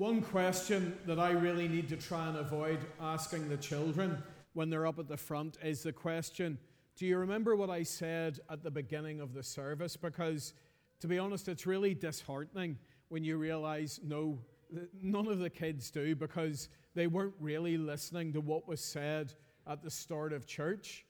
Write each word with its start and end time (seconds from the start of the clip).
One 0.00 0.22
question 0.22 0.96
that 1.04 1.18
I 1.18 1.32
really 1.32 1.68
need 1.68 1.90
to 1.90 1.96
try 1.96 2.26
and 2.26 2.38
avoid 2.38 2.78
asking 3.02 3.50
the 3.50 3.58
children 3.58 4.22
when 4.54 4.70
they're 4.70 4.86
up 4.86 4.98
at 4.98 5.08
the 5.08 5.16
front 5.18 5.58
is 5.62 5.82
the 5.82 5.92
question 5.92 6.56
Do 6.96 7.04
you 7.04 7.18
remember 7.18 7.54
what 7.54 7.68
I 7.68 7.82
said 7.82 8.40
at 8.48 8.62
the 8.62 8.70
beginning 8.70 9.20
of 9.20 9.34
the 9.34 9.42
service? 9.42 9.98
Because, 9.98 10.54
to 11.00 11.06
be 11.06 11.18
honest, 11.18 11.48
it's 11.48 11.66
really 11.66 11.92
disheartening 11.92 12.78
when 13.10 13.24
you 13.24 13.36
realize 13.36 14.00
no, 14.02 14.38
none 15.02 15.26
of 15.26 15.38
the 15.38 15.50
kids 15.50 15.90
do 15.90 16.16
because 16.16 16.70
they 16.94 17.06
weren't 17.06 17.34
really 17.38 17.76
listening 17.76 18.32
to 18.32 18.40
what 18.40 18.66
was 18.66 18.80
said 18.80 19.34
at 19.66 19.82
the 19.82 19.90
start 19.90 20.32
of 20.32 20.46
church. 20.46 21.04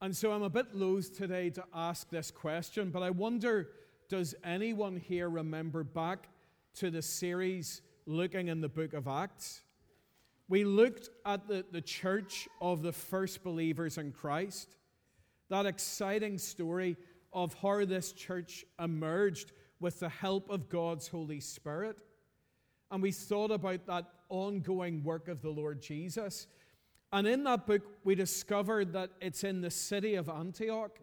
And 0.00 0.16
so 0.16 0.30
I'm 0.30 0.42
a 0.42 0.48
bit 0.50 0.72
loath 0.72 1.18
today 1.18 1.50
to 1.50 1.64
ask 1.74 2.08
this 2.10 2.30
question, 2.30 2.90
but 2.90 3.02
I 3.02 3.10
wonder 3.10 3.70
does 4.08 4.36
anyone 4.44 4.98
here 4.98 5.28
remember 5.28 5.82
back 5.82 6.28
to 6.74 6.92
the 6.92 7.02
series 7.02 7.82
looking 8.06 8.48
in 8.48 8.60
the 8.60 8.68
book 8.68 8.92
of 8.92 9.08
Acts? 9.08 9.62
We 10.48 10.64
looked 10.64 11.08
at 11.24 11.48
the, 11.48 11.64
the 11.70 11.80
church 11.80 12.48
of 12.60 12.82
the 12.82 12.92
first 12.92 13.42
believers 13.42 13.98
in 13.98 14.12
Christ, 14.12 14.76
that 15.48 15.66
exciting 15.66 16.38
story 16.38 16.96
of 17.32 17.54
how 17.54 17.84
this 17.84 18.12
church 18.12 18.64
emerged 18.78 19.52
with 19.80 20.00
the 20.00 20.08
help 20.08 20.50
of 20.50 20.68
God's 20.68 21.08
Holy 21.08 21.40
Spirit. 21.40 21.96
And 22.90 23.02
we 23.02 23.12
thought 23.12 23.50
about 23.50 23.86
that 23.86 24.06
ongoing 24.28 25.02
work 25.02 25.28
of 25.28 25.42
the 25.42 25.50
Lord 25.50 25.80
Jesus. 25.80 26.46
And 27.12 27.26
in 27.26 27.44
that 27.44 27.66
book, 27.66 27.82
we 28.04 28.14
discovered 28.14 28.92
that 28.92 29.10
it's 29.20 29.44
in 29.44 29.60
the 29.60 29.70
city 29.70 30.14
of 30.14 30.28
Antioch 30.28 30.98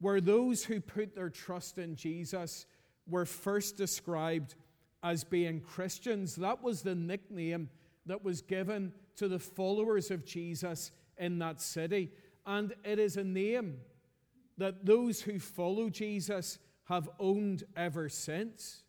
where 0.00 0.20
those 0.20 0.64
who 0.64 0.80
put 0.80 1.14
their 1.14 1.30
trust 1.30 1.78
in 1.78 1.94
Jesus 1.94 2.66
were 3.08 3.24
first 3.24 3.76
described 3.76 4.56
as 5.02 5.24
being 5.24 5.60
Christians. 5.60 6.36
That 6.36 6.62
was 6.62 6.82
the 6.82 6.94
nickname 6.94 7.68
that 8.06 8.24
was 8.24 8.40
given 8.40 8.92
to 9.16 9.28
the 9.28 9.38
followers 9.38 10.10
of 10.10 10.24
Jesus 10.24 10.90
in 11.18 11.38
that 11.38 11.60
city. 11.60 12.10
And 12.46 12.74
it 12.84 12.98
is 12.98 13.16
a 13.16 13.24
name 13.24 13.78
that 14.58 14.84
those 14.84 15.20
who 15.20 15.38
follow 15.38 15.88
Jesus 15.88 16.58
have 16.84 17.08
owned 17.18 17.64
ever 17.76 18.08
since. 18.08 18.82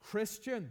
Christian, 0.00 0.70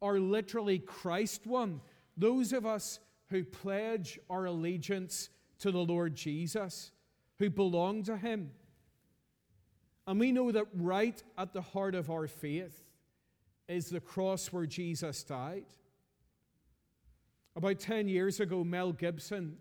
or 0.00 0.18
literally 0.18 0.78
Christ 0.78 1.46
one. 1.46 1.80
Those 2.16 2.52
of 2.52 2.66
us 2.66 3.00
who 3.30 3.44
pledge 3.44 4.18
our 4.30 4.44
allegiance 4.44 5.30
to 5.60 5.70
the 5.70 5.78
Lord 5.78 6.14
Jesus, 6.14 6.92
who 7.38 7.50
belong 7.50 8.02
to 8.04 8.16
Him. 8.16 8.50
And 10.06 10.20
we 10.20 10.30
know 10.30 10.52
that 10.52 10.66
right 10.74 11.20
at 11.38 11.52
the 11.52 11.62
heart 11.62 11.94
of 11.94 12.10
our 12.10 12.26
faith 12.26 12.83
is 13.68 13.88
the 13.88 14.00
cross 14.00 14.52
where 14.52 14.66
Jesus 14.66 15.22
died. 15.22 15.64
About 17.56 17.78
10 17.78 18.08
years 18.08 18.40
ago, 18.40 18.64
Mel 18.64 18.92
Gibson 18.92 19.56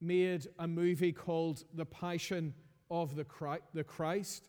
made 0.00 0.46
a 0.58 0.66
movie 0.66 1.12
called 1.12 1.64
The 1.74 1.84
Passion 1.84 2.54
of 2.90 3.16
the 3.16 3.24
Christ. 3.84 4.48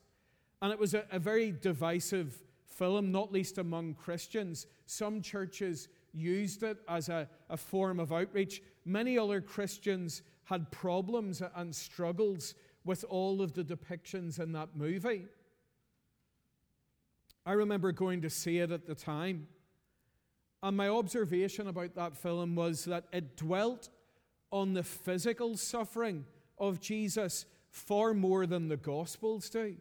And 0.62 0.72
it 0.72 0.80
was 0.80 0.94
a, 0.94 1.20
very 1.20 1.52
divisive 1.52 2.42
film, 2.68 3.12
not 3.12 3.32
least 3.32 3.58
among 3.58 3.96
Christians. 3.96 4.68
Some 4.86 5.22
churches 5.22 5.88
used 6.14 6.64
it 6.64 6.78
as 6.88 7.10
a, 7.10 7.28
a 7.50 7.58
form 7.58 8.00
of 8.00 8.12
outreach. 8.12 8.62
Many 8.86 9.18
other 9.18 9.42
Christians 9.42 10.22
had 10.46 10.72
problems 10.72 11.42
and 11.56 11.76
struggles 11.76 12.56
with 12.86 13.06
all 13.10 13.42
of 13.42 13.54
the 13.54 13.64
depictions 13.64 14.40
in 14.40 14.52
that 14.54 14.70
movie. 14.76 15.28
I 17.46 17.54
remember 17.54 17.92
going 17.92 18.22
to 18.22 18.30
see 18.30 18.60
it 18.60 18.72
at 18.72 18.86
the 18.86 18.96
time, 18.96 19.48
and 20.62 20.76
my 20.76 20.90
observation 20.90 21.68
about 21.68 21.96
that 21.96 22.18
film 22.18 22.56
was 22.56 22.86
that 22.86 23.06
it 23.14 23.38
dwelt 23.38 23.90
on 24.52 24.74
the 24.74 24.84
physical 24.84 25.56
suffering 25.56 26.26
of 26.58 26.82
Jesus 26.82 27.46
far 27.70 28.14
more 28.14 28.46
than 28.46 28.68
the 28.68 28.78
Gospels 28.78 29.50
do. 29.50 29.76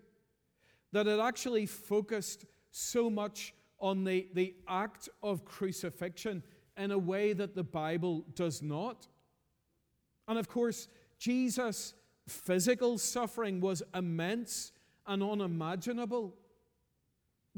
That 0.93 1.07
it 1.07 1.19
actually 1.19 1.67
focused 1.67 2.45
so 2.71 3.11
much 3.11 3.55
on 3.81 4.05
the, 4.05 4.29
the 4.35 4.55
act 4.69 5.09
of 5.23 5.45
crucifixion 5.45 6.43
in 6.77 6.91
a 6.91 6.99
way 6.99 7.33
that 7.33 7.55
the 7.55 7.65
Bible 7.65 8.25
does 8.35 8.63
not. 8.63 9.09
And 10.29 10.39
of 10.39 10.49
course, 10.49 10.89
Jesus' 11.19 11.95
physical 12.29 12.99
suffering 12.99 13.61
was 13.61 13.83
immense 13.95 14.73
and 15.07 15.23
unimaginable. 15.23 16.35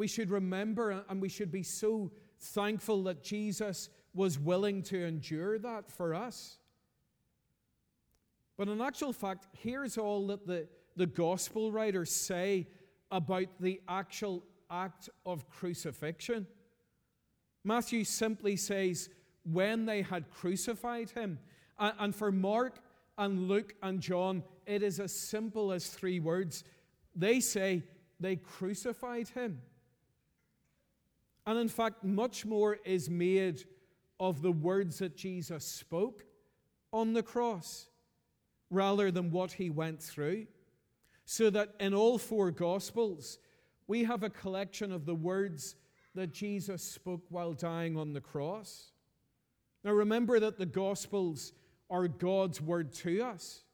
We 0.00 0.06
should 0.06 0.30
remember 0.30 0.92
uh, 0.92 1.02
and 1.10 1.20
we 1.20 1.28
should 1.28 1.52
be 1.52 1.62
so 1.62 2.10
thankful 2.38 3.02
that 3.02 3.22
Jesus 3.22 3.90
was 4.14 4.38
willing 4.38 4.82
to 4.84 5.04
endure 5.04 5.58
that 5.58 5.90
for 5.90 6.14
us. 6.14 6.56
But 8.56 8.68
in 8.68 8.80
actual 8.80 9.12
fact, 9.12 9.46
here's 9.52 9.98
all 9.98 10.28
that 10.28 10.46
the, 10.46 10.68
the 10.96 11.04
gospel 11.04 11.70
writers 11.70 12.10
say 12.10 12.66
about 13.10 13.48
the 13.60 13.78
actual 13.90 14.42
act 14.70 15.10
of 15.26 15.46
crucifixion. 15.50 16.46
Matthew 17.62 18.04
simply 18.04 18.56
says, 18.56 19.10
when 19.44 19.84
they 19.84 20.00
had 20.00 20.30
crucified 20.30 21.10
him. 21.10 21.38
And 21.78 22.14
for 22.14 22.32
Mark 22.32 22.78
and 23.18 23.48
Luke 23.48 23.74
and 23.82 24.00
John, 24.00 24.44
it 24.64 24.82
is 24.82 24.98
as 24.98 25.12
simple 25.12 25.72
as 25.72 25.88
three 25.88 26.20
words. 26.20 26.64
They 27.14 27.40
say 27.40 27.82
they 28.18 28.36
crucified 28.36 29.28
him. 29.28 29.60
And 31.50 31.58
in 31.58 31.68
fact, 31.68 32.04
much 32.04 32.46
more 32.46 32.78
is 32.84 33.10
made 33.10 33.64
of 34.20 34.40
the 34.40 34.52
words 34.52 35.00
that 35.00 35.16
Jesus 35.16 35.64
spoke 35.64 36.24
on 36.92 37.12
the 37.12 37.24
cross 37.24 37.88
rather 38.70 39.10
than 39.10 39.32
what 39.32 39.50
he 39.50 39.68
went 39.68 40.00
through. 40.00 40.46
So 41.24 41.50
that 41.50 41.70
in 41.80 41.92
all 41.92 42.18
four 42.18 42.52
Gospels, 42.52 43.40
we 43.88 44.04
have 44.04 44.22
a 44.22 44.30
collection 44.30 44.92
of 44.92 45.06
the 45.06 45.14
words 45.16 45.74
that 46.14 46.32
Jesus 46.32 46.84
spoke 46.84 47.24
while 47.30 47.52
dying 47.52 47.96
on 47.96 48.12
the 48.12 48.20
cross. 48.20 48.92
Now 49.82 49.90
remember 49.90 50.38
that 50.38 50.56
the 50.56 50.66
Gospels 50.66 51.52
are 51.90 52.06
God's 52.06 52.60
word 52.60 52.92
to 52.92 53.22
us, 53.22 53.64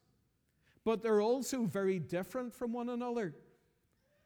but 0.83 1.03
they're 1.03 1.21
also 1.21 1.65
very 1.65 1.99
different 1.99 2.55
from 2.55 2.73
one 2.73 2.89
another. 2.89 3.35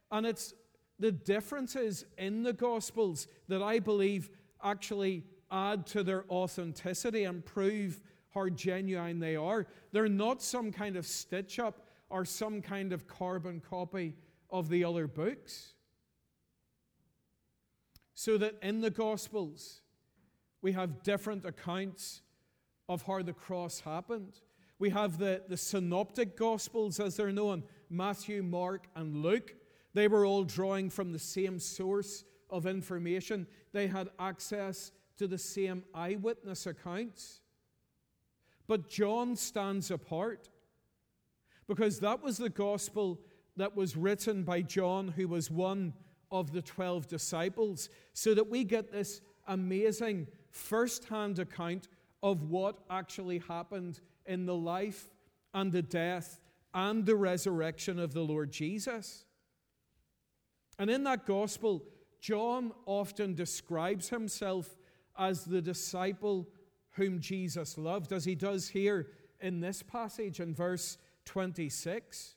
And 0.10 0.26
it's 0.26 0.54
the 1.02 1.12
differences 1.12 2.06
in 2.18 2.44
the 2.44 2.54
Gospels 2.54 3.28
that 3.52 3.62
I 3.62 3.80
believe 3.80 4.30
actually 4.64 5.26
add 5.52 5.86
to 5.88 6.04
their 6.04 6.24
authenticity 6.30 7.26
and 7.26 7.46
prove 7.46 8.02
how 8.34 8.48
genuine 8.48 9.20
they 9.20 9.36
are. 9.36 9.68
They're 9.92 10.08
not 10.08 10.42
some 10.42 10.72
kind 10.72 10.96
of 10.96 11.06
stitch 11.06 11.60
up 11.60 11.86
or 12.10 12.24
some 12.24 12.62
kind 12.62 12.94
of 12.94 13.08
carbon 13.08 13.62
copy 13.70 14.16
of 14.50 14.70
the 14.70 14.86
other 14.86 15.06
books. 15.06 15.74
So 18.14 18.38
that 18.38 18.56
in 18.62 18.80
the 18.80 18.90
Gospels, 18.90 19.82
we 20.62 20.72
have 20.72 21.04
different 21.04 21.44
accounts 21.44 22.22
of 22.88 23.02
how 23.02 23.22
the 23.22 23.34
cross 23.34 23.82
happened. 23.82 24.40
We 24.80 24.92
have 24.92 25.18
the, 25.18 25.42
the 25.50 25.58
synoptic 25.58 26.38
Gospels, 26.38 27.02
as 27.02 27.18
they're 27.18 27.34
known 27.34 27.64
Matthew, 27.90 28.44
Mark, 28.44 28.88
and 28.96 29.18
Luke. 29.18 29.56
They 29.94 30.08
were 30.08 30.26
all 30.26 30.46
drawing 30.46 30.90
from 30.90 31.12
the 31.12 31.20
same 31.20 31.60
source 31.60 32.24
of 32.52 32.68
information, 32.68 33.48
they 33.72 33.88
had 33.88 34.10
access 34.20 34.92
to 35.18 35.28
the 35.28 35.38
same 35.38 35.84
eyewitness 35.94 36.68
accounts. 36.68 37.42
But 38.68 38.90
John 38.90 39.36
stands 39.36 39.92
apart 39.92 40.50
because 41.68 42.00
that 42.00 42.22
was 42.22 42.38
the 42.38 42.50
gospel 42.50 43.20
that 43.58 43.76
was 43.76 43.98
written 43.98 44.44
by 44.44 44.62
John, 44.62 45.10
who 45.10 45.28
was 45.28 45.52
one 45.52 45.94
of 46.32 46.52
the 46.52 46.62
12 46.62 47.08
disciples, 47.08 47.90
so 48.14 48.34
that 48.34 48.50
we 48.50 48.64
get 48.64 48.92
this 48.92 49.22
amazing 49.48 50.28
first 50.50 51.06
hand 51.06 51.40
account 51.40 51.88
of 52.24 52.44
what 52.44 52.80
actually 52.90 53.40
happened 53.40 54.00
in 54.26 54.46
the 54.46 54.56
life 54.56 55.10
and 55.54 55.72
the 55.72 55.82
death 55.82 56.40
and 56.74 57.06
the 57.06 57.16
resurrection 57.16 58.00
of 58.00 58.14
the 58.14 58.22
Lord 58.22 58.52
Jesus. 58.52 59.26
And 60.80 60.90
in 60.90 61.04
that 61.04 61.26
gospel, 61.26 61.84
John 62.22 62.72
often 62.86 63.34
describes 63.34 64.10
himself 64.10 64.78
as 65.18 65.44
the 65.44 65.62
disciple 65.62 66.48
whom 66.92 67.20
Jesus 67.20 67.78
loved, 67.78 68.14
as 68.14 68.26
he 68.26 68.36
does 68.36 68.70
here 68.70 69.08
in 69.40 69.60
this 69.60 69.82
passage 69.82 70.40
in 70.40 70.54
verse 70.54 70.98
26. 71.26 72.36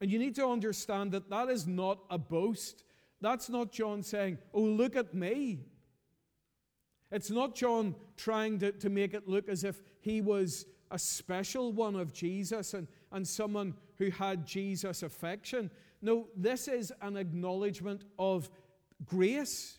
And 0.00 0.10
you 0.10 0.18
need 0.18 0.34
to 0.36 0.46
understand 0.46 1.12
that 1.12 1.30
that 1.30 1.48
is 1.48 1.66
not 1.66 1.98
a 2.10 2.18
boast. 2.18 2.84
That's 3.20 3.48
not 3.48 3.72
John 3.72 4.02
saying, 4.02 4.38
Oh, 4.52 4.60
look 4.60 4.96
at 4.96 5.14
me. 5.14 5.60
It's 7.10 7.30
not 7.30 7.54
John 7.54 7.94
trying 8.16 8.58
to, 8.58 8.72
to 8.72 8.90
make 8.90 9.14
it 9.14 9.26
look 9.26 9.48
as 9.48 9.64
if 9.64 9.82
he 10.00 10.20
was 10.20 10.66
a 10.90 10.98
special 10.98 11.72
one 11.72 11.96
of 11.96 12.12
Jesus 12.12 12.74
and, 12.74 12.86
and 13.12 13.26
someone 13.26 13.74
who 13.96 14.10
had 14.10 14.46
Jesus' 14.46 15.02
affection. 15.02 15.70
No, 16.00 16.28
this 16.36 16.68
is 16.68 16.92
an 17.02 17.16
acknowledgement 17.16 18.04
of 18.18 18.48
grace. 19.04 19.78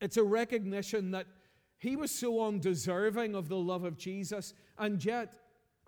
It's 0.00 0.16
a 0.16 0.24
recognition 0.24 1.10
that 1.12 1.26
he 1.78 1.96
was 1.96 2.10
so 2.10 2.44
undeserving 2.44 3.34
of 3.34 3.48
the 3.48 3.56
love 3.56 3.84
of 3.84 3.96
Jesus, 3.96 4.54
and 4.78 5.04
yet, 5.04 5.34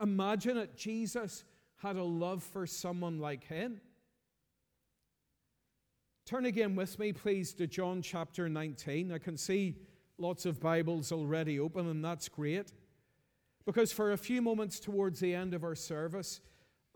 imagine 0.00 0.56
it, 0.56 0.76
Jesus 0.76 1.44
had 1.76 1.96
a 1.96 2.02
love 2.02 2.42
for 2.42 2.66
someone 2.66 3.18
like 3.18 3.44
him. 3.44 3.80
Turn 6.26 6.46
again 6.46 6.74
with 6.74 6.98
me, 6.98 7.12
please, 7.12 7.52
to 7.54 7.66
John 7.66 8.00
chapter 8.00 8.48
19. 8.48 9.12
I 9.12 9.18
can 9.18 9.36
see 9.36 9.76
lots 10.16 10.46
of 10.46 10.58
Bibles 10.58 11.12
already 11.12 11.60
open, 11.60 11.86
and 11.86 12.04
that's 12.04 12.28
great. 12.28 12.72
Because 13.66 13.92
for 13.92 14.12
a 14.12 14.16
few 14.16 14.40
moments 14.40 14.80
towards 14.80 15.20
the 15.20 15.34
end 15.34 15.54
of 15.54 15.64
our 15.64 15.74
service, 15.74 16.40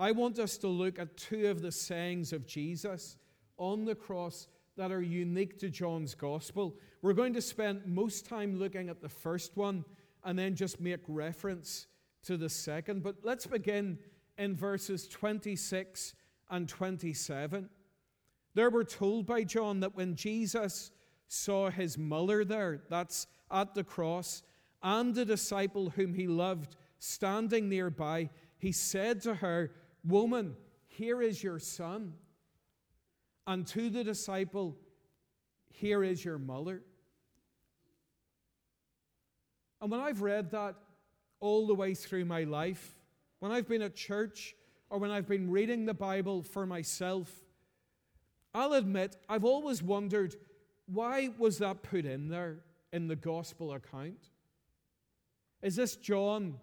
I 0.00 0.12
want 0.12 0.39
us 0.39 0.56
to 0.59 0.69
look 0.69 1.00
at 1.00 1.17
two 1.17 1.49
of 1.49 1.61
the 1.61 1.73
sayings 1.73 2.33
of 2.33 2.47
Jesus 2.47 3.17
on 3.56 3.85
the 3.85 3.97
cross 3.97 4.47
that 4.77 4.93
are 4.93 5.03
unique 5.03 5.59
to 5.59 5.71
John's 5.71 6.15
gospel. 6.15 6.77
We're 7.03 7.15
going 7.15 7.35
to 7.35 7.43
spend 7.43 7.85
most 7.85 8.25
time 8.25 8.61
looking 8.61 8.89
at 8.89 9.00
the 9.00 9.09
first 9.09 9.56
one 9.56 9.85
and 10.25 10.39
then 10.39 10.55
just 10.55 10.81
make 10.81 11.00
reference 11.09 11.89
to 12.25 12.37
the 12.37 12.49
second. 12.49 13.03
But 13.03 13.17
let's 13.25 13.47
begin 13.47 13.99
in 14.39 14.55
verses 14.55 15.09
26 15.09 16.15
and 16.49 16.69
27. 16.69 17.69
There 18.55 18.71
we're 18.71 18.85
told 18.85 19.27
by 19.27 19.43
John 19.43 19.81
that 19.81 19.97
when 19.97 20.15
Jesus 20.15 20.93
saw 21.27 21.71
his 21.71 21.99
mother 21.99 22.44
there, 22.44 22.83
that's 22.89 23.27
at 23.51 23.75
the 23.75 23.85
cross, 23.85 24.43
and 24.81 25.12
the 25.12 25.25
disciple 25.25 25.91
whom 25.91 26.15
he 26.15 26.29
loved 26.29 26.77
standing 27.01 27.69
nearby, 27.69 28.31
he 28.59 28.71
said 28.71 29.21
to 29.23 29.35
her, 29.37 29.73
Woman, 30.08 30.56
here 30.87 31.20
is 31.20 31.43
your 31.43 31.58
son. 31.58 32.14
And 33.46 33.66
to 33.69 33.90
the 33.90 34.02
disciple, 34.02 34.76
Here 35.70 36.02
is 36.02 36.25
your 36.25 36.38
mother. 36.38 36.82
And 39.81 39.90
when 39.90 40.00
I've 40.00 40.22
read 40.22 40.50
that 40.50 40.75
all 41.40 41.66
the 41.66 41.75
way 41.75 41.94
through 41.94 42.25
my 42.25 42.44
life, 42.44 42.96
when 43.38 43.52
I've 43.52 43.69
been 43.69 43.82
at 43.82 43.94
church 43.94 44.56
or 44.90 44.99
when 44.99 45.10
I've 45.10 45.28
been 45.28 45.50
reading 45.50 45.87
the 45.87 45.94
Bible 45.94 46.43
for 46.43 46.66
myself, 46.66 47.31
I'll 48.55 48.72
admit, 48.72 49.16
I've 49.28 49.44
always 49.44 49.82
wondered 49.82 50.34
why 50.87 51.31
was 51.38 51.58
that 51.58 51.82
put 51.82 52.06
in 52.06 52.28
there 52.28 52.58
in 52.93 53.08
the 53.08 53.16
gospel 53.16 53.72
account? 53.75 54.31
Is 55.62 55.76
this 55.76 55.96
John 55.96 56.58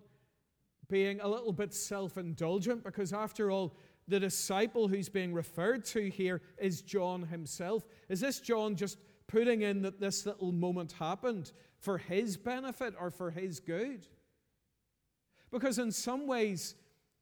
being 0.88 1.20
a 1.22 1.28
little 1.28 1.54
bit 1.54 1.74
self 1.74 2.18
indulgent? 2.18 2.84
Because 2.84 3.14
after 3.14 3.52
all, 3.52 3.76
the 4.08 4.20
disciple 4.20 4.88
who's 4.88 5.10
being 5.10 5.34
referred 5.34 5.86
to 5.86 6.10
here 6.10 6.42
is 6.58 6.82
John 6.82 7.24
himself. 7.24 7.88
Is 8.10 8.20
this 8.20 8.40
John 8.40 8.76
just 8.76 8.98
putting 9.28 9.62
in 9.62 9.82
that 9.82 10.00
this 10.00 10.26
little 10.26 10.52
moment 10.52 10.94
happened 10.94 11.52
for 11.80 11.98
his 11.98 12.38
benefit 12.38 12.94
or 13.00 13.10
for 13.10 13.32
his 13.32 13.60
good? 13.60 14.06
Because 15.52 15.80
in 15.80 15.92
some 15.92 16.28
ways, 16.28 16.76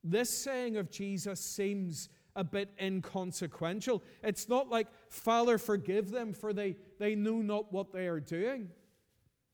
this 0.04 0.30
saying 0.30 0.75
of 0.77 0.92
Jesus 0.92 1.39
seems 1.39 2.09
a 2.36 2.44
bit 2.44 2.69
inconsequential. 2.81 4.04
It's 4.24 4.50
not 4.50 4.69
like, 4.69 4.88
Father, 5.09 5.57
forgive 5.57 6.12
them, 6.12 6.33
for 6.33 6.51
they, 6.51 6.75
they 7.00 7.16
know 7.16 7.42
not 7.42 7.71
what 7.71 7.94
they 7.94 8.07
are 8.07 8.19
doing. 8.19 8.69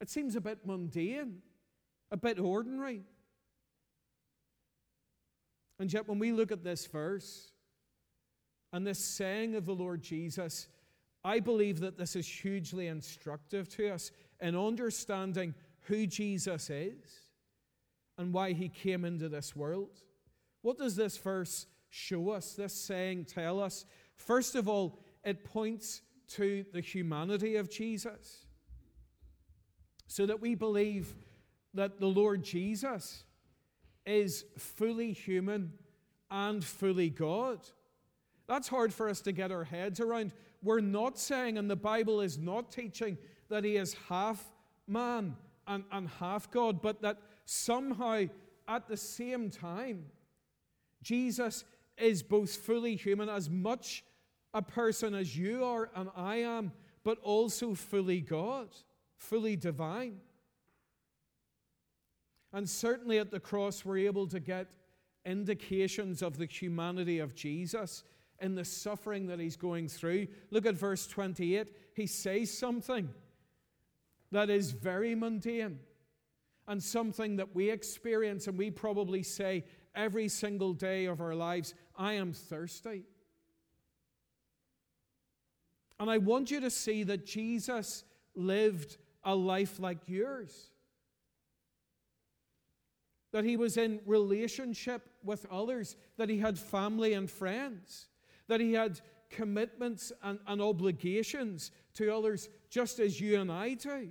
It 0.01 0.09
seems 0.09 0.35
a 0.35 0.41
bit 0.41 0.65
mundane, 0.65 1.41
a 2.09 2.17
bit 2.17 2.39
ordinary. 2.39 3.03
And 5.79 5.91
yet, 5.91 6.07
when 6.07 6.19
we 6.19 6.31
look 6.31 6.51
at 6.51 6.63
this 6.63 6.85
verse 6.85 7.51
and 8.73 8.85
this 8.85 8.99
saying 8.99 9.55
of 9.55 9.65
the 9.65 9.73
Lord 9.73 10.01
Jesus, 10.01 10.67
I 11.23 11.39
believe 11.39 11.79
that 11.79 11.97
this 11.97 12.15
is 12.15 12.27
hugely 12.27 12.87
instructive 12.87 13.69
to 13.69 13.89
us 13.89 14.11
in 14.41 14.55
understanding 14.55 15.55
who 15.81 16.05
Jesus 16.05 16.69
is 16.69 17.29
and 18.17 18.33
why 18.33 18.53
he 18.53 18.69
came 18.69 19.05
into 19.05 19.29
this 19.29 19.55
world. 19.55 20.01
What 20.61 20.77
does 20.77 20.95
this 20.95 21.17
verse 21.17 21.65
show 21.89 22.29
us, 22.29 22.53
this 22.53 22.73
saying 22.73 23.25
tell 23.25 23.61
us? 23.61 23.85
First 24.15 24.55
of 24.55 24.67
all, 24.67 24.99
it 25.23 25.43
points 25.43 26.01
to 26.29 26.65
the 26.73 26.81
humanity 26.81 27.55
of 27.55 27.69
Jesus. 27.69 28.45
So 30.07 30.25
that 30.25 30.41
we 30.41 30.55
believe 30.55 31.15
that 31.73 31.99
the 31.99 32.07
Lord 32.07 32.43
Jesus 32.43 33.23
is 34.05 34.45
fully 34.57 35.11
human 35.11 35.73
and 36.31 36.63
fully 36.63 37.09
God. 37.09 37.59
That's 38.47 38.67
hard 38.67 38.93
for 38.93 39.09
us 39.09 39.21
to 39.21 39.31
get 39.31 39.51
our 39.51 39.63
heads 39.63 39.99
around. 39.99 40.31
We're 40.63 40.79
not 40.79 41.19
saying, 41.19 41.57
and 41.57 41.69
the 41.69 41.75
Bible 41.75 42.21
is 42.21 42.37
not 42.37 42.71
teaching, 42.71 43.17
that 43.49 43.63
he 43.63 43.77
is 43.77 43.95
half 44.07 44.43
man 44.87 45.35
and, 45.67 45.83
and 45.91 46.09
half 46.19 46.49
God, 46.51 46.81
but 46.81 47.01
that 47.01 47.17
somehow 47.45 48.25
at 48.67 48.87
the 48.87 48.97
same 48.97 49.49
time, 49.49 50.05
Jesus 51.01 51.63
is 51.97 52.23
both 52.23 52.55
fully 52.55 52.95
human, 52.95 53.29
as 53.29 53.49
much 53.49 54.03
a 54.53 54.61
person 54.61 55.13
as 55.13 55.37
you 55.37 55.63
are 55.63 55.89
and 55.95 56.09
I 56.15 56.37
am, 56.37 56.71
but 57.03 57.19
also 57.21 57.73
fully 57.75 58.21
God, 58.21 58.69
fully 59.17 59.55
divine. 59.55 60.17
And 62.51 62.67
certainly 62.67 63.19
at 63.19 63.31
the 63.31 63.39
cross, 63.39 63.85
we're 63.85 63.99
able 63.99 64.27
to 64.27 64.39
get 64.39 64.67
indications 65.25 66.21
of 66.21 66.37
the 66.37 66.45
humanity 66.45 67.19
of 67.19 67.35
Jesus 67.35 68.03
in 68.39 68.55
the 68.55 68.65
suffering 68.65 69.27
that 69.27 69.39
he's 69.39 69.57
going 69.57 69.87
through. 69.87 70.27
Look 70.49 70.65
at 70.65 70.75
verse 70.75 71.05
28. 71.07 71.67
He 71.93 72.07
says 72.07 72.55
something 72.57 73.09
that 74.31 74.49
is 74.49 74.71
very 74.71 75.15
mundane 75.15 75.79
and 76.67 76.81
something 76.81 77.35
that 77.37 77.53
we 77.55 77.69
experience 77.69 78.47
and 78.47 78.57
we 78.57 78.71
probably 78.71 79.23
say 79.23 79.65
every 79.95 80.27
single 80.27 80.73
day 80.73 81.05
of 81.05 81.19
our 81.19 81.35
lives 81.35 81.73
I 81.95 82.13
am 82.13 82.33
thirsty. 82.33 83.03
And 85.99 86.09
I 86.09 86.17
want 86.17 86.49
you 86.49 86.61
to 86.61 86.69
see 86.69 87.03
that 87.03 87.25
Jesus 87.25 88.05
lived 88.35 88.97
a 89.23 89.35
life 89.35 89.79
like 89.79 89.97
yours. 90.07 90.71
That 93.31 93.43
he 93.43 93.57
was 93.57 93.77
in 93.77 93.99
relationship 94.05 95.07
with 95.23 95.45
others, 95.51 95.95
that 96.17 96.29
he 96.29 96.39
had 96.39 96.57
family 96.57 97.13
and 97.13 97.29
friends, 97.29 98.07
that 98.47 98.59
he 98.59 98.73
had 98.73 98.99
commitments 99.29 100.11
and, 100.23 100.39
and 100.47 100.61
obligations 100.61 101.71
to 101.93 102.13
others, 102.13 102.49
just 102.69 102.99
as 102.99 103.21
you 103.21 103.39
and 103.39 103.51
I 103.51 103.75
do. 103.75 104.09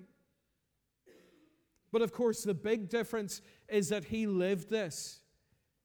But 1.91 2.03
of 2.03 2.13
course, 2.13 2.43
the 2.45 2.55
big 2.55 2.89
difference 2.89 3.41
is 3.69 3.89
that 3.89 4.05
he 4.05 4.27
lived 4.27 4.71
this 4.71 5.21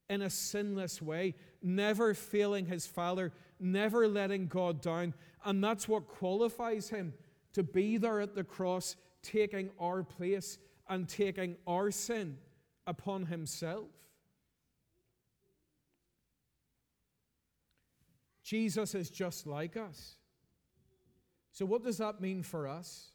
in 0.09 0.21
a 0.21 0.29
sinless 0.29 1.01
way, 1.01 1.33
never 1.61 2.13
failing 2.13 2.65
his 2.65 2.85
Father, 2.85 3.31
never 3.59 4.07
letting 4.07 4.47
God 4.47 4.81
down. 4.81 5.13
And 5.45 5.63
that's 5.63 5.87
what 5.87 6.07
qualifies 6.07 6.89
him 6.89 7.13
to 7.53 7.63
be 7.63 7.97
there 7.97 8.19
at 8.19 8.35
the 8.35 8.43
cross, 8.43 8.95
taking 9.21 9.69
our 9.79 10.03
place 10.03 10.57
and 10.89 11.07
taking 11.07 11.55
our 11.65 11.89
sin 11.89 12.37
upon 12.85 13.27
himself. 13.27 13.87
Jesus 18.43 18.93
is 18.93 19.09
just 19.09 19.47
like 19.47 19.77
us. 19.77 20.17
So, 21.51 21.65
what 21.65 21.83
does 21.83 21.97
that 21.99 22.19
mean 22.19 22.43
for 22.43 22.67
us? 22.67 23.11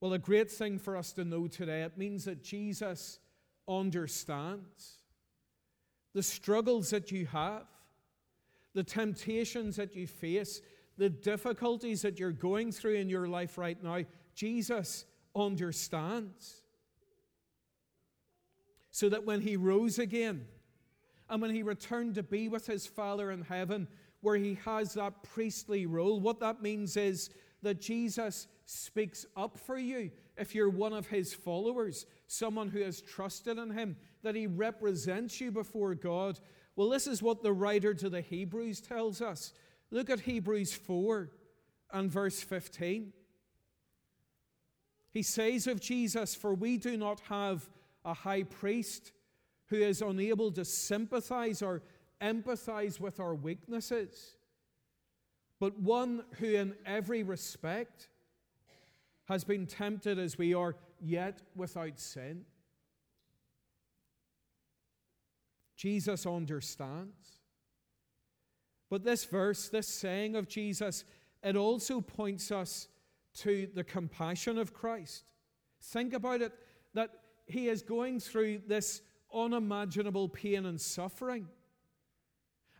Well, 0.00 0.12
a 0.12 0.18
great 0.18 0.50
thing 0.50 0.78
for 0.78 0.96
us 0.96 1.12
to 1.12 1.24
know 1.24 1.48
today 1.48 1.82
it 1.82 1.98
means 1.98 2.24
that 2.24 2.42
Jesus 2.42 3.18
understands 3.68 4.98
the 6.14 6.22
struggles 6.22 6.90
that 6.90 7.10
you 7.10 7.26
have, 7.26 7.66
the 8.74 8.84
temptations 8.84 9.76
that 9.76 9.94
you 9.94 10.06
face, 10.06 10.62
the 10.96 11.10
difficulties 11.10 12.02
that 12.02 12.18
you're 12.18 12.32
going 12.32 12.72
through 12.72 12.94
in 12.94 13.08
your 13.08 13.28
life 13.28 13.58
right 13.58 13.82
now. 13.82 14.00
Jesus 14.34 15.04
understands. 15.34 16.62
So 18.96 19.10
that 19.10 19.26
when 19.26 19.42
he 19.42 19.58
rose 19.58 19.98
again 19.98 20.46
and 21.28 21.42
when 21.42 21.54
he 21.54 21.62
returned 21.62 22.14
to 22.14 22.22
be 22.22 22.48
with 22.48 22.66
his 22.66 22.86
Father 22.86 23.30
in 23.30 23.42
heaven, 23.42 23.88
where 24.22 24.36
he 24.36 24.56
has 24.64 24.94
that 24.94 25.22
priestly 25.22 25.84
role, 25.84 26.18
what 26.18 26.40
that 26.40 26.62
means 26.62 26.96
is 26.96 27.28
that 27.60 27.78
Jesus 27.78 28.46
speaks 28.64 29.26
up 29.36 29.58
for 29.58 29.76
you 29.76 30.10
if 30.38 30.54
you're 30.54 30.70
one 30.70 30.94
of 30.94 31.08
his 31.08 31.34
followers, 31.34 32.06
someone 32.26 32.70
who 32.70 32.80
has 32.80 33.02
trusted 33.02 33.58
in 33.58 33.70
him, 33.70 33.96
that 34.22 34.34
he 34.34 34.46
represents 34.46 35.42
you 35.42 35.50
before 35.50 35.94
God. 35.94 36.40
Well, 36.74 36.88
this 36.88 37.06
is 37.06 37.22
what 37.22 37.42
the 37.42 37.52
writer 37.52 37.92
to 37.92 38.08
the 38.08 38.22
Hebrews 38.22 38.80
tells 38.80 39.20
us. 39.20 39.52
Look 39.90 40.08
at 40.08 40.20
Hebrews 40.20 40.72
4 40.72 41.30
and 41.92 42.10
verse 42.10 42.40
15. 42.40 43.12
He 45.10 45.22
says 45.22 45.66
of 45.66 45.80
Jesus, 45.80 46.34
For 46.34 46.54
we 46.54 46.78
do 46.78 46.96
not 46.96 47.20
have 47.28 47.68
a 48.06 48.14
high 48.14 48.44
priest 48.44 49.12
who 49.66 49.76
is 49.76 50.00
unable 50.00 50.50
to 50.52 50.64
sympathize 50.64 51.60
or 51.60 51.82
empathize 52.22 52.98
with 52.98 53.20
our 53.20 53.34
weaknesses, 53.34 54.36
but 55.60 55.78
one 55.78 56.24
who 56.38 56.46
in 56.46 56.74
every 56.86 57.22
respect 57.22 58.08
has 59.28 59.44
been 59.44 59.66
tempted 59.66 60.18
as 60.18 60.38
we 60.38 60.54
are, 60.54 60.76
yet 61.00 61.42
without 61.54 61.98
sin. 61.98 62.44
Jesus 65.76 66.24
understands. 66.24 67.40
But 68.88 69.02
this 69.02 69.24
verse, 69.24 69.68
this 69.68 69.88
saying 69.88 70.36
of 70.36 70.48
Jesus, 70.48 71.04
it 71.42 71.56
also 71.56 72.00
points 72.00 72.52
us 72.52 72.88
to 73.38 73.68
the 73.74 73.84
compassion 73.84 74.58
of 74.58 74.72
Christ. 74.72 75.32
Think 75.82 76.14
about 76.14 76.40
it 76.40 76.52
that 76.94 77.10
he 77.46 77.68
is 77.68 77.82
going 77.82 78.20
through 78.20 78.62
this 78.66 79.02
unimaginable 79.32 80.28
pain 80.28 80.66
and 80.66 80.80
suffering. 80.80 81.48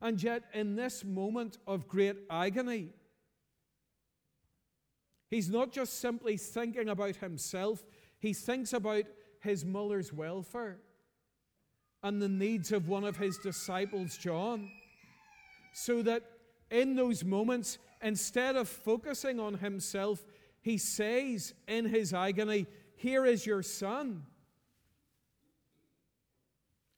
And 0.00 0.22
yet, 0.22 0.44
in 0.52 0.76
this 0.76 1.04
moment 1.04 1.58
of 1.66 1.88
great 1.88 2.16
agony, 2.30 2.90
he's 5.30 5.48
not 5.48 5.72
just 5.72 6.00
simply 6.00 6.36
thinking 6.36 6.88
about 6.88 7.16
himself, 7.16 7.84
he 8.18 8.32
thinks 8.32 8.72
about 8.72 9.04
his 9.40 9.64
mother's 9.64 10.12
welfare 10.12 10.78
and 12.02 12.20
the 12.20 12.28
needs 12.28 12.72
of 12.72 12.88
one 12.88 13.04
of 13.04 13.16
his 13.16 13.38
disciples, 13.38 14.16
John. 14.16 14.70
So 15.72 16.02
that 16.02 16.22
in 16.70 16.94
those 16.94 17.24
moments, 17.24 17.78
instead 18.02 18.56
of 18.56 18.68
focusing 18.68 19.40
on 19.40 19.54
himself, 19.54 20.24
he 20.62 20.78
says 20.78 21.54
in 21.68 21.84
his 21.86 22.12
agony, 22.12 22.66
Here 22.96 23.24
is 23.24 23.46
your 23.46 23.62
son, 23.62 24.24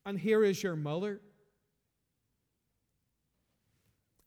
and 0.08 0.18
here 0.18 0.42
is 0.42 0.62
your 0.62 0.74
mother. 0.74 1.20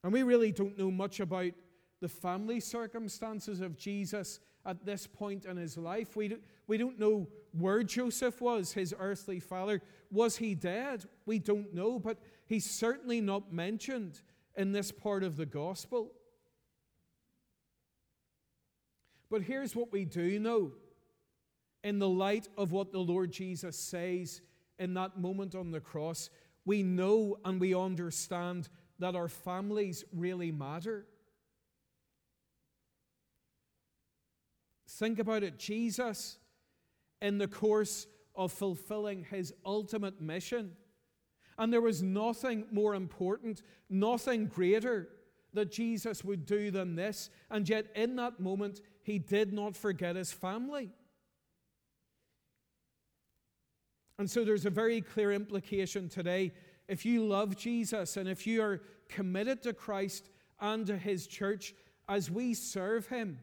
And 0.03 0.13
we 0.13 0.21
really 0.21 0.51
don't 0.51 0.77
know 0.77 0.91
much 0.91 1.19
about 1.19 1.53
the 2.01 2.07
family 2.07 2.59
circumstances 2.59 3.61
of 3.61 3.79
Jesus 3.79 4.39
at 4.63 4.85
this 4.85 5.07
point 5.07 5.45
in 5.45 5.57
his 5.57 5.79
life. 5.79 6.15
We, 6.15 6.27
do, 6.27 6.37
we 6.67 6.77
don't 6.77 6.99
know 6.99 7.27
where 7.57 7.81
Joseph 7.81 8.41
was, 8.41 8.73
his 8.73 8.93
earthly 8.99 9.39
father. 9.39 9.81
Was 10.11 10.37
he 10.37 10.53
dead? 10.53 11.05
We 11.25 11.39
don't 11.39 11.73
know, 11.73 11.97
but 11.97 12.19
he's 12.45 12.69
certainly 12.69 13.19
not 13.19 13.51
mentioned 13.51 14.21
in 14.55 14.73
this 14.73 14.91
part 14.91 15.23
of 15.23 15.35
the 15.35 15.47
gospel. 15.47 16.11
But 19.31 19.41
here's 19.41 19.75
what 19.75 19.91
we 19.91 20.05
do 20.05 20.39
know 20.39 20.73
in 21.83 21.97
the 21.97 22.09
light 22.09 22.49
of 22.55 22.71
what 22.71 22.91
the 22.91 22.99
Lord 22.99 23.31
Jesus 23.31 23.75
says 23.75 24.41
in 24.81 24.95
that 24.95 25.17
moment 25.17 25.53
on 25.53 25.71
the 25.71 25.79
cross, 25.79 26.31
we 26.65 26.81
know 26.81 27.37
and 27.45 27.61
we 27.61 27.75
understand 27.75 28.67
that 28.97 29.15
our 29.15 29.27
families 29.27 30.03
really 30.11 30.51
matter. 30.51 31.05
Think 34.89 35.19
about 35.19 35.43
it. 35.43 35.57
Jesus, 35.59 36.39
in 37.21 37.37
the 37.37 37.47
course 37.47 38.07
of 38.35 38.51
fulfilling 38.51 39.23
his 39.29 39.53
ultimate 39.65 40.19
mission, 40.19 40.71
and 41.59 41.71
there 41.71 41.81
was 41.81 42.01
nothing 42.01 42.65
more 42.71 42.95
important, 42.95 43.61
nothing 43.87 44.47
greater 44.47 45.09
that 45.53 45.71
Jesus 45.71 46.23
would 46.23 46.45
do 46.45 46.71
than 46.71 46.95
this. 46.95 47.29
And 47.51 47.69
yet, 47.69 47.85
in 47.95 48.15
that 48.15 48.39
moment, 48.39 48.81
he 49.03 49.19
did 49.19 49.53
not 49.53 49.75
forget 49.75 50.15
his 50.15 50.31
family. 50.31 50.89
And 54.21 54.29
so, 54.29 54.45
there's 54.45 54.67
a 54.67 54.69
very 54.69 55.01
clear 55.01 55.31
implication 55.31 56.07
today 56.07 56.51
if 56.87 57.07
you 57.07 57.25
love 57.25 57.57
Jesus 57.57 58.17
and 58.17 58.29
if 58.29 58.45
you 58.45 58.61
are 58.61 58.83
committed 59.09 59.63
to 59.63 59.73
Christ 59.73 60.29
and 60.59 60.85
to 60.85 60.95
his 60.95 61.25
church, 61.25 61.73
as 62.07 62.29
we 62.29 62.53
serve 62.53 63.07
him, 63.07 63.39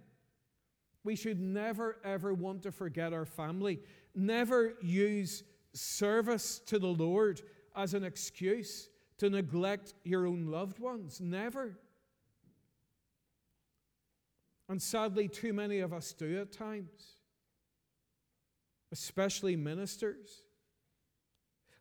we 1.02 1.16
should 1.16 1.40
never, 1.40 1.97
ever 2.04 2.32
want 2.32 2.62
to 2.62 2.70
forget 2.70 3.12
our 3.12 3.25
family. 3.25 3.80
Never 4.14 4.75
use 4.80 5.42
service 5.73 6.61
to 6.66 6.78
the 6.78 6.87
Lord 6.87 7.42
as 7.75 7.92
an 7.92 8.04
excuse 8.04 8.88
to 9.16 9.28
neglect 9.28 9.94
your 10.04 10.28
own 10.28 10.47
loved 10.47 10.78
ones. 10.78 11.20
Never. 11.20 11.76
And 14.68 14.80
sadly, 14.80 15.26
too 15.26 15.52
many 15.52 15.80
of 15.80 15.92
us 15.92 16.12
do 16.12 16.40
at 16.40 16.52
times, 16.52 17.16
especially 18.92 19.56
ministers. 19.56 20.44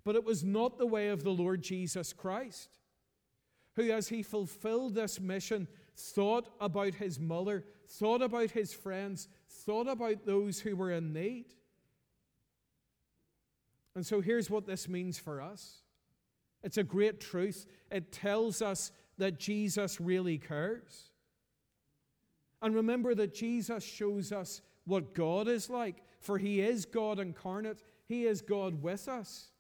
But 0.08 0.16
it 0.16 0.24
was 0.24 0.42
not 0.42 0.78
the 0.78 0.88
way 0.88 1.10
of 1.10 1.26
the 1.26 1.32
Lord 1.32 1.62
Jesus 1.62 2.14
Christ, 2.14 2.70
who, 3.76 3.92
as 3.92 4.08
he 4.08 4.24
fulfilled 4.24 4.96
this 4.96 5.20
mission, 5.20 5.68
thought 5.98 6.48
about 6.62 6.94
his 6.94 7.20
mother, 7.20 7.66
thought 7.86 8.22
about 8.22 8.52
his 8.52 8.72
friends, 8.72 9.28
thought 9.50 9.90
about 9.90 10.26
those 10.26 10.62
who 10.62 10.78
were 10.78 10.94
in 10.94 11.12
need. 11.12 11.48
And 13.96 14.06
so 14.06 14.22
here's 14.22 14.50
what 14.50 14.66
this 14.66 14.88
means 14.88 15.20
for 15.20 15.42
us 15.42 15.82
it's 16.64 16.78
a 16.78 16.84
great 16.84 17.20
truth. 17.20 17.66
It 17.92 18.14
tells 18.14 18.62
us 18.62 18.94
that 19.18 19.38
Jesus 19.38 20.00
really 20.00 20.38
cares. 20.38 21.10
And 22.62 22.74
remember 22.74 23.14
that 23.14 23.36
Jesus 23.36 23.84
shows 23.84 24.32
us 24.32 24.62
what 24.86 25.14
God 25.14 25.50
is 25.50 25.70
like, 25.70 26.02
for 26.22 26.38
he 26.38 26.62
is 26.62 26.86
God 26.86 27.20
incarnate, 27.20 27.84
he 28.06 28.26
is 28.26 28.42
God 28.42 28.82
with 28.82 29.10
us. 29.10 29.52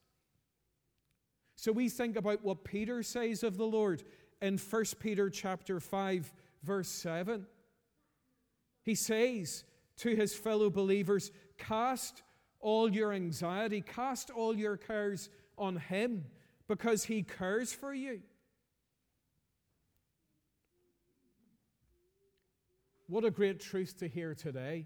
So 1.58 1.72
we 1.72 1.90
think 1.90 2.16
about 2.16 2.44
what 2.44 2.64
Peter 2.64 3.02
says 3.02 3.42
of 3.42 3.58
the 3.58 3.66
Lord 3.66 4.04
in 4.42 4.60
1 4.60 4.84
Peter 5.00 5.30
chapter 5.30 5.80
5 5.80 6.32
verse 6.64 6.88
7. 6.88 7.48
He 8.84 8.94
says 8.94 9.64
to 9.98 10.16
his 10.16 10.36
fellow 10.36 10.70
believers, 10.70 11.32
cast 11.58 12.22
all 12.60 12.94
your 12.94 13.12
anxiety, 13.12 13.82
cast 13.82 14.30
all 14.30 14.56
your 14.56 14.78
cares 14.78 15.30
on 15.58 15.78
him 15.78 16.26
because 16.68 17.06
he 17.06 17.24
cares 17.24 17.74
for 17.74 17.92
you. 17.92 18.22
What 23.08 23.26
a 23.26 23.32
great 23.32 23.60
truth 23.60 23.98
to 23.98 24.08
hear 24.08 24.36
today. 24.36 24.86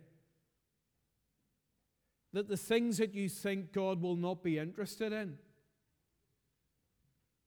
That 2.32 2.48
the 2.48 2.56
things 2.56 2.98
that 3.00 3.14
you 3.14 3.28
think 3.28 3.74
God 3.74 4.02
will 4.02 4.16
not 4.16 4.42
be 4.42 4.58
interested 4.58 5.12
in, 5.12 5.38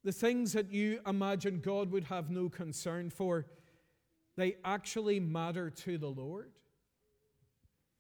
the 0.05 0.13
things 0.13 0.53
that 0.53 0.71
you 0.71 1.01
imagine 1.07 1.61
God 1.61 1.91
would 1.91 2.05
have 2.05 2.31
no 2.31 2.49
concern 2.49 3.09
for, 3.09 3.47
they 4.37 4.57
actually 4.65 5.19
matter 5.19 5.71
to 5.71 5.97
the 5.97 6.11
Lord. 6.11 6.53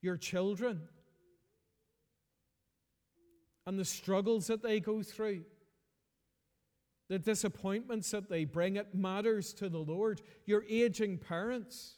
Your 0.02 0.18
children 0.18 0.82
and 3.66 3.78
the 3.78 3.84
struggles 3.87 4.49
that 4.49 4.62
they 4.62 4.80
go 4.80 5.02
through, 5.02 5.44
the 7.08 7.18
disappointments 7.18 8.11
that 8.11 8.28
they 8.28 8.44
bring, 8.44 8.76
it 8.76 8.94
matters 8.94 9.54
to 9.54 9.70
the 9.70 9.78
Lord. 9.78 10.20
Your 10.44 10.64
aging 10.68 11.18
parents, 11.18 11.94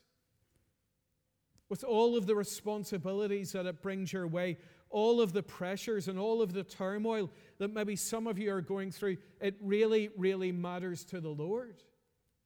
with 1.68 1.82
all 1.82 2.16
of 2.16 2.26
the 2.26 2.36
responsibilities 2.36 3.50
that 3.52 3.66
it 3.66 3.82
brings 3.82 4.12
your 4.12 4.28
way, 4.28 4.58
all 4.90 5.20
of 5.20 5.32
the 5.32 5.42
pressures 5.42 6.08
and 6.08 6.18
all 6.18 6.40
of 6.40 6.52
the 6.52 6.64
turmoil 6.64 7.30
that 7.58 7.72
maybe 7.72 7.96
some 7.96 8.26
of 8.26 8.38
you 8.38 8.52
are 8.52 8.60
going 8.60 8.90
through, 8.90 9.16
it 9.40 9.56
really, 9.60 10.10
really 10.16 10.52
matters 10.52 11.04
to 11.06 11.20
the 11.20 11.28
Lord. 11.28 11.82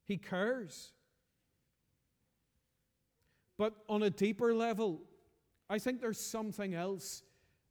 He 0.07 0.17
cares. 0.17 0.93
But 3.59 3.75
on 3.89 4.03
a 4.03 4.11
deeper 4.11 4.55
level, 4.55 5.03
I 5.69 5.79
think 5.79 6.01
there's 6.01 6.19
something 6.19 6.75
else 6.75 7.23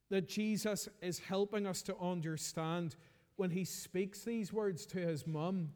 that 0.09 0.27
Jesus 0.27 0.87
is 1.01 1.19
helping 1.19 1.65
us 1.65 1.81
to 1.83 1.97
understand 1.97 2.95
when 3.35 3.49
he 3.49 3.63
speaks 3.63 4.23
these 4.23 4.51
words 4.51 4.85
to 4.87 4.99
his 4.99 5.25
mum 5.25 5.69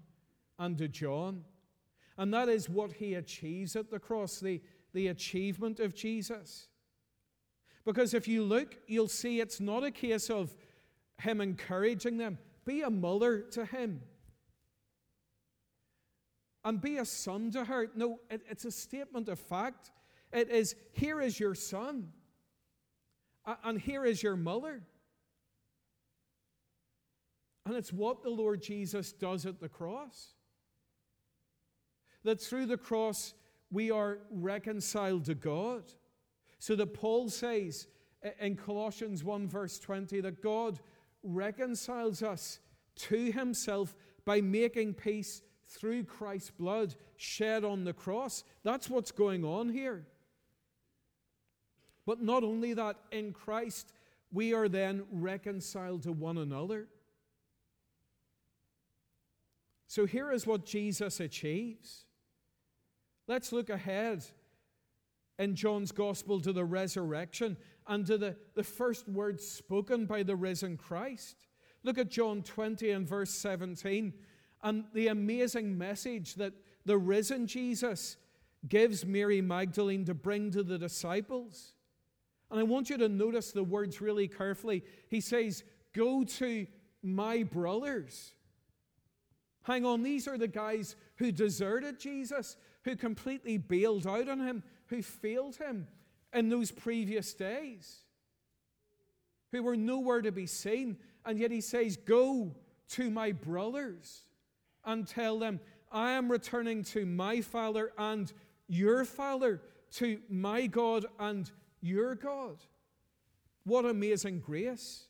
and 0.60 0.78
to 0.78 0.88
John. 0.88 1.44
And 2.18 2.34
that 2.34 2.50
is 2.50 2.70
what 2.70 2.94
he 2.94 3.16
achieves 3.16 3.76
at 3.76 3.90
the 3.90 4.00
cross, 4.00 4.40
the, 4.40 4.62
the 4.94 5.08
achievement 5.08 5.80
of 5.80 5.96
Jesus. 5.96 6.68
Because 7.86 8.14
if 8.14 8.28
you 8.28 8.44
look, 8.44 8.78
you'll 8.88 9.08
see 9.08 9.40
it's 9.40 9.60
not 9.60 9.84
a 9.84 9.92
case 9.92 10.30
of 10.30 10.56
him 11.18 11.42
encouraging 11.42 12.18
them. 12.18 12.38
Be 12.66 12.82
a 12.82 12.90
mother 12.90 13.42
to 13.52 13.66
him. 13.66 14.02
And 16.64 16.80
be 16.80 16.98
a 16.98 17.06
son 17.06 17.52
to 17.52 17.66
her. 17.66 17.90
No, 17.96 18.20
it, 18.30 18.42
it's 18.50 18.64
a 18.64 18.72
statement 18.72 19.28
of 19.28 19.38
fact. 19.38 19.92
It 20.32 20.50
is, 20.50 20.76
here 20.94 21.22
is 21.22 21.40
your 21.40 21.56
son, 21.56 22.10
and 23.64 23.80
here 23.80 24.06
is 24.06 24.24
your 24.24 24.38
mother. 24.38 24.82
And 27.66 27.76
it's 27.76 27.94
what 27.94 28.24
the 28.24 28.30
Lord 28.30 28.62
Jesus 28.62 29.12
does 29.12 29.46
at 29.46 29.60
the 29.60 29.70
cross. 29.70 30.34
That 32.24 32.42
through 32.42 32.66
the 32.68 32.78
cross, 32.78 33.34
we 33.72 33.92
are 33.92 34.20
reconciled 34.32 35.26
to 35.26 35.36
God. 35.36 35.84
So 36.64 36.78
that 36.78 36.94
Paul 36.94 37.28
says 37.28 37.88
in 38.40 38.56
Colossians 38.56 39.22
1, 39.22 39.50
verse 39.50 39.78
20, 39.80 40.22
that 40.22 40.42
God 40.42 40.80
reconciles 41.22 42.24
us 42.24 42.60
to 42.96 43.34
himself 43.34 43.94
by 44.24 44.40
making 44.40 44.94
peace 44.94 45.42
through 45.68 46.06
Christ's 46.06 46.52
blood 46.52 46.96
shed 47.18 47.66
on 47.66 47.84
the 47.84 47.92
cross. 47.92 48.46
That's 48.64 48.90
what's 48.90 49.12
going 49.12 49.44
on 49.44 49.74
here. 49.74 50.08
But 52.06 52.22
not 52.22 52.46
only 52.46 52.74
that, 52.76 52.96
in 53.12 53.34
Christ, 53.34 53.92
we 54.32 54.54
are 54.54 54.70
then 54.70 55.04
reconciled 55.12 56.04
to 56.04 56.14
one 56.14 56.38
another. 56.38 56.88
So 59.88 60.06
here 60.06 60.32
is 60.32 60.48
what 60.48 60.66
Jesus 60.66 61.20
achieves. 61.20 62.06
Let's 63.28 63.52
look 63.52 63.70
ahead 63.70 64.24
in 65.40 65.56
John's 65.56 65.92
Gospel 65.92 66.40
to 66.42 66.54
the 66.54 66.66
resurrection 66.66 67.58
and 67.88 68.06
to 68.06 68.18
the, 68.18 68.36
the 68.56 68.64
first 68.64 69.08
words 69.08 69.46
spoken 69.46 70.06
by 70.06 70.24
the 70.24 70.36
risen 70.36 70.78
Christ. 70.78 71.48
Look 71.84 71.98
at 71.98 72.10
John 72.10 72.44
20 72.44 72.92
and 72.92 73.08
verse 73.08 73.32
17 73.32 74.14
and 74.64 74.86
the 74.94 75.08
amazing 75.08 75.78
message 75.78 76.36
that 76.36 76.54
the 76.86 76.98
risen 76.98 77.48
Jesus 77.48 78.18
gives 78.68 79.06
Mary 79.06 79.42
Magdalene 79.42 80.06
to 80.06 80.14
bring 80.14 80.52
to 80.52 80.64
the 80.64 80.78
disciples. 80.78 81.74
And 82.50 82.60
I 82.60 82.64
want 82.64 82.90
you 82.90 82.98
to 82.98 83.10
notice 83.10 83.52
the 83.52 83.64
words 83.64 84.00
really 84.00 84.28
carefully. 84.28 84.84
He 85.10 85.20
says, 85.20 85.64
Go 85.94 86.24
to 86.24 86.66
my 87.02 87.44
brothers. 87.44 88.34
Hang 89.64 89.86
on, 89.86 90.04
these 90.04 90.28
are 90.28 90.38
the 90.38 90.48
guys 90.48 90.96
who 91.18 91.32
deserted 91.32 92.00
Jesus, 92.00 92.58
who 92.84 92.96
completely 92.96 93.58
bailed 93.58 94.08
out 94.08 94.28
on 94.28 94.40
him, 94.40 94.64
who 94.94 95.02
failed 95.02 95.56
him 95.56 95.88
in 96.34 96.50
those 96.50 96.72
previous 96.72 97.34
days, 97.34 98.02
who 99.52 99.64
were 99.64 99.76
nowhere 99.76 100.22
to 100.22 100.32
be 100.32 100.46
seen. 100.46 100.98
And 101.26 101.40
yet 101.40 101.52
he 101.52 101.62
says, 101.62 101.98
Go 101.98 102.56
to 102.90 103.10
my 103.10 103.32
brothers 103.32 104.26
and 104.86 105.08
tell 105.08 105.40
them, 105.40 105.60
I 105.92 106.12
am 106.12 106.32
returning 106.32 106.84
to 106.86 107.06
my 107.06 107.42
Father 107.42 107.92
and 107.98 108.32
your 108.68 109.06
Father, 109.06 109.62
to 109.94 110.20
my 110.30 110.68
God 110.68 111.06
and 111.20 111.50
your 111.82 112.16
God. 112.16 112.58
What 113.64 113.86
amazing 113.86 114.40
grace. 114.40 115.06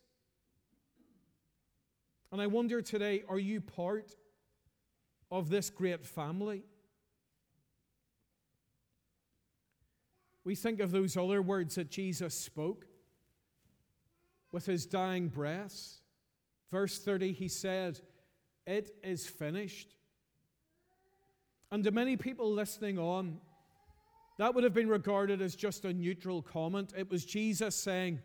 And 2.31 2.41
I 2.41 2.47
wonder 2.47 2.81
today, 2.81 3.23
are 3.27 3.39
you 3.39 3.61
part 3.61 4.15
of 5.31 5.49
this 5.49 5.69
great 5.69 6.05
family? 6.05 6.63
We 10.43 10.55
think 10.55 10.79
of 10.79 10.91
those 10.91 11.15
other 11.15 11.41
words 11.41 11.75
that 11.75 11.89
Jesus 11.89 12.35
spoke 12.35 12.85
with 14.51 14.65
his 14.65 14.85
dying 14.85 15.29
breath. 15.29 15.99
Verse 16.71 16.99
30, 16.99 17.31
he 17.31 17.47
said, 17.47 17.99
It 18.65 18.91
is 19.03 19.25
finished. 19.25 19.95
And 21.71 21.83
to 21.83 21.91
many 21.91 22.17
people 22.17 22.51
listening 22.51 22.99
on, 22.99 23.39
that 24.37 24.53
would 24.53 24.63
have 24.63 24.73
been 24.73 24.89
regarded 24.89 25.41
as 25.41 25.55
just 25.55 25.85
a 25.85 25.93
neutral 25.93 26.41
comment. 26.41 26.93
It 26.97 27.09
was 27.09 27.25
Jesus 27.25 27.75
saying, 27.75 28.19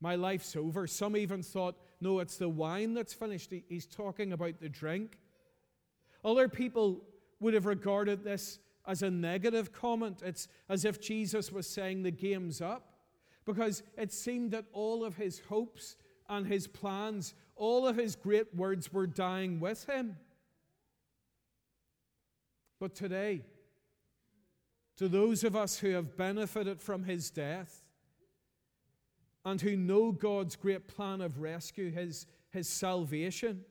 My 0.00 0.16
life's 0.16 0.56
over. 0.56 0.86
Some 0.86 1.16
even 1.16 1.42
thought, 1.42 1.76
No, 2.00 2.18
it's 2.18 2.36
the 2.36 2.48
wine 2.48 2.94
that's 2.94 3.14
finished. 3.14 3.52
He's 3.68 3.86
talking 3.86 4.32
about 4.32 4.60
the 4.60 4.68
drink. 4.68 5.18
Other 6.24 6.48
people 6.48 7.04
would 7.40 7.54
have 7.54 7.66
regarded 7.66 8.24
this 8.24 8.58
as 8.88 9.02
a 9.02 9.10
negative 9.10 9.70
comment. 9.70 10.22
It's 10.24 10.48
as 10.68 10.84
if 10.86 11.00
Jesus 11.00 11.52
was 11.52 11.68
saying 11.68 12.02
the 12.02 12.10
game's 12.10 12.60
up 12.62 12.94
because 13.44 13.82
it 13.96 14.12
seemed 14.12 14.50
that 14.52 14.64
all 14.72 15.04
of 15.04 15.16
his 15.16 15.40
hopes 15.48 15.96
and 16.28 16.46
his 16.46 16.66
plans, 16.66 17.34
all 17.54 17.86
of 17.86 17.96
his 17.96 18.16
great 18.16 18.54
words 18.54 18.92
were 18.92 19.06
dying 19.06 19.60
with 19.60 19.84
him. 19.84 20.16
But 22.80 22.94
today, 22.94 23.42
to 24.96 25.08
those 25.08 25.44
of 25.44 25.54
us 25.54 25.78
who 25.78 25.90
have 25.90 26.16
benefited 26.16 26.80
from 26.80 27.04
his 27.04 27.30
death 27.30 27.84
and 29.44 29.60
who 29.60 29.76
know 29.76 30.12
God's 30.12 30.56
great 30.56 30.88
plan 30.88 31.20
of 31.20 31.40
rescue, 31.40 31.90
his, 31.90 32.26
his 32.50 32.68
salvation, 32.68 33.64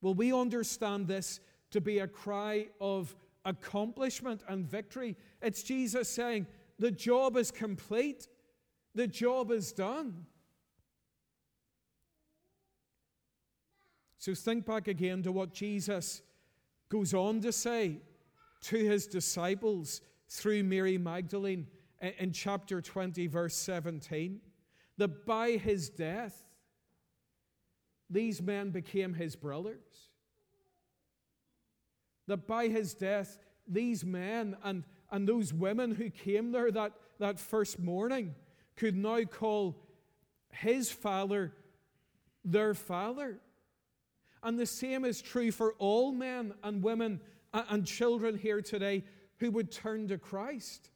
will 0.00 0.14
we 0.14 0.32
understand 0.32 1.08
this 1.08 1.40
to 1.70 1.80
be 1.80 1.98
a 1.98 2.06
cry 2.06 2.68
of 2.80 3.14
accomplishment 3.44 4.42
and 4.48 4.66
victory? 4.66 5.16
It's 5.42 5.62
Jesus 5.62 6.08
saying, 6.08 6.46
The 6.78 6.90
job 6.90 7.36
is 7.36 7.50
complete, 7.50 8.28
the 8.94 9.06
job 9.06 9.50
is 9.50 9.72
done. 9.72 10.26
So 14.18 14.34
think 14.34 14.64
back 14.64 14.88
again 14.88 15.22
to 15.24 15.32
what 15.32 15.52
Jesus 15.52 16.22
goes 16.88 17.12
on 17.12 17.42
to 17.42 17.52
say 17.52 17.98
to 18.62 18.76
his 18.78 19.06
disciples 19.06 20.00
through 20.30 20.64
Mary 20.64 20.96
Magdalene 20.96 21.66
in 22.00 22.32
chapter 22.32 22.80
20, 22.80 23.26
verse 23.26 23.54
17, 23.54 24.40
that 24.96 25.26
by 25.26 25.52
his 25.52 25.90
death, 25.90 26.42
these 28.08 28.40
men 28.40 28.70
became 28.70 29.12
his 29.12 29.36
brothers. 29.36 30.13
That 32.26 32.46
by 32.46 32.68
his 32.68 32.94
death, 32.94 33.38
these 33.66 34.04
men 34.04 34.56
and, 34.62 34.84
and 35.10 35.28
those 35.28 35.52
women 35.52 35.94
who 35.94 36.10
came 36.10 36.52
there 36.52 36.70
that, 36.70 36.92
that 37.18 37.38
first 37.38 37.78
morning 37.78 38.34
could 38.76 38.96
now 38.96 39.22
call 39.24 39.76
his 40.50 40.90
father 40.90 41.52
their 42.44 42.74
father. 42.74 43.40
And 44.42 44.58
the 44.58 44.66
same 44.66 45.04
is 45.04 45.22
true 45.22 45.50
for 45.50 45.74
all 45.78 46.12
men 46.12 46.54
and 46.62 46.82
women 46.82 47.20
and 47.52 47.86
children 47.86 48.36
here 48.36 48.60
today 48.60 49.04
who 49.38 49.50
would 49.50 49.70
turn 49.70 50.08
to 50.08 50.18
Christ. 50.18 50.90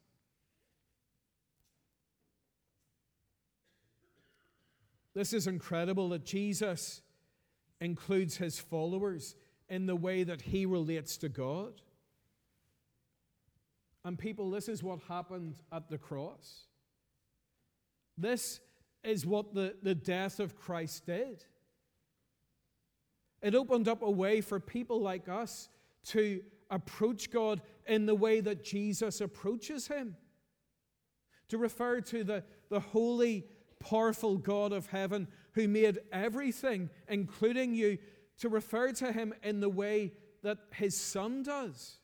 This 5.14 5.32
is 5.32 5.46
incredible 5.46 6.10
that 6.10 6.24
Jesus 6.24 7.00
includes 7.80 8.36
his 8.36 8.58
followers 8.58 9.34
in 9.68 9.86
the 9.86 9.96
way 9.96 10.22
that 10.24 10.42
he 10.42 10.66
relates 10.66 11.16
to 11.18 11.28
God. 11.28 11.80
And 14.04 14.18
people, 14.18 14.50
this 14.50 14.68
is 14.68 14.82
what 14.82 15.00
happened 15.08 15.56
at 15.72 15.88
the 15.88 15.98
cross. 15.98 16.66
This 18.16 18.60
is 19.04 19.26
what 19.26 19.54
the, 19.54 19.74
the 19.82 19.94
death 19.94 20.40
of 20.40 20.56
Christ 20.56 21.06
did. 21.06 21.44
It 23.42 23.54
opened 23.54 23.86
up 23.86 24.02
a 24.02 24.10
way 24.10 24.40
for 24.40 24.58
people 24.58 25.00
like 25.00 25.28
us 25.28 25.68
to 26.06 26.42
approach 26.70 27.30
God 27.30 27.60
in 27.86 28.06
the 28.06 28.14
way 28.14 28.40
that 28.40 28.64
Jesus 28.64 29.20
approaches 29.20 29.88
him. 29.88 30.16
To 31.48 31.58
refer 31.58 32.00
to 32.02 32.24
the, 32.24 32.44
the 32.68 32.80
holy, 32.80 33.46
powerful 33.78 34.36
God 34.36 34.72
of 34.72 34.86
heaven 34.86 35.28
who 35.52 35.68
made 35.68 35.98
everything, 36.12 36.90
including 37.08 37.74
you, 37.74 37.98
to 38.38 38.48
refer 38.48 38.92
to 38.92 39.12
him 39.12 39.34
in 39.42 39.60
the 39.60 39.68
way 39.68 40.12
that 40.42 40.58
his 40.72 40.96
son 40.96 41.42
does. 41.42 41.96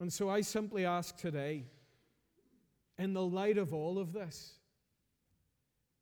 And 0.00 0.12
so 0.12 0.30
I 0.30 0.42
simply 0.42 0.84
ask 0.84 1.16
today, 1.16 1.64
in 2.98 3.14
the 3.14 3.24
light 3.24 3.58
of 3.58 3.74
all 3.74 3.98
of 3.98 4.12
this, 4.12 4.54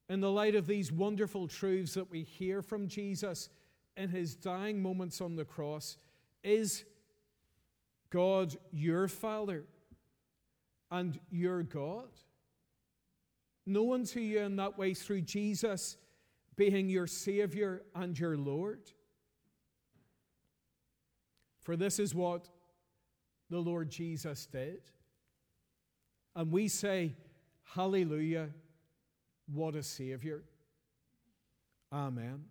in 0.09 0.20
the 0.20 0.31
light 0.31 0.55
of 0.55 0.66
these 0.66 0.92
wonderful 0.92 1.49
truths 1.49 1.94
that 1.94 2.11
we 2.11 2.22
hear 2.22 2.62
from 2.62 2.88
Jesus 2.88 3.49
in 3.96 4.11
his 4.11 4.37
dying 4.37 4.83
moments 4.83 5.20
on 5.20 5.37
the 5.37 5.44
cross, 5.44 5.96
is 6.44 6.85
God 8.11 8.55
your 8.70 9.09
Father 9.09 9.64
and 10.90 11.18
your 11.31 11.62
God? 11.62 12.09
Known 13.64 14.05
to 14.05 14.20
you 14.20 14.40
in 14.40 14.57
that 14.57 14.79
way 14.79 14.94
through 14.94 15.22
Jesus 15.22 15.96
being 16.57 16.88
your 16.88 17.07
Savior 17.07 17.83
and 17.95 18.19
your 18.19 18.37
Lord? 18.37 18.81
For 21.62 21.77
this 21.77 21.99
is 21.99 22.14
what 22.14 22.49
the 23.51 23.59
Lord 23.59 23.90
Jesus 23.90 24.47
did. 24.47 24.83
And 26.35 26.51
we 26.51 26.69
say, 26.69 27.14
Hallelujah. 27.64 28.51
What 29.53 29.75
a 29.75 29.83
Savior. 29.83 30.45
Amen. 31.92 32.45